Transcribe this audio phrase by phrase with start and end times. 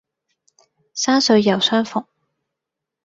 [0.95, 2.03] 山水有相逢